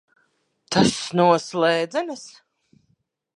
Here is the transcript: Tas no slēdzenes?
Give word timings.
Tas 0.75 0.93
no 1.19 1.27
slēdzenes? 1.43 2.25